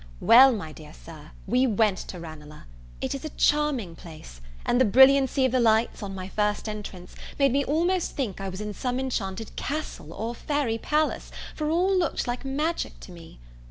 Well, 0.19 0.51
my 0.51 0.71
dear 0.71 0.93
Sir, 0.93 1.29
we 1.45 1.67
went 1.67 1.99
to 1.99 2.19
Ranelagh. 2.19 2.63
It 3.01 3.13
is 3.13 3.23
a 3.23 3.29
charming 3.29 3.95
place; 3.95 4.41
and 4.65 4.81
the 4.81 4.83
brilliancy 4.83 5.45
of 5.45 5.51
the 5.51 5.59
lights, 5.59 6.01
on 6.01 6.15
my 6.15 6.27
first 6.27 6.67
entrance, 6.67 7.13
made 7.37 7.51
me 7.51 7.63
almost 7.63 8.15
think 8.15 8.41
I 8.41 8.49
was 8.49 8.61
in 8.61 8.73
some 8.73 8.99
enchanted 8.99 9.55
castle 9.55 10.11
or 10.11 10.33
fairy 10.33 10.79
palace, 10.79 11.29
for 11.55 11.69
all 11.69 11.95
looked 11.95 12.27
like 12.27 12.43
magic 12.43 12.99
to 13.01 13.11
me. 13.11 13.39